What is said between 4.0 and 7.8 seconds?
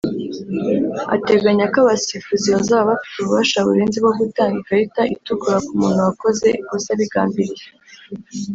bwo gutanga ikarita itukura ku muntu wakoze ikosa abigambiriye